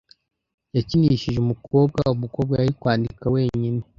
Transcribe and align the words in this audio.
Yakinishije 0.75 1.37
umukobwa 1.41 1.99
umukobwa 2.15 2.53
yari 2.59 2.73
kwandika 2.81 3.23
wenyine. 3.35 3.83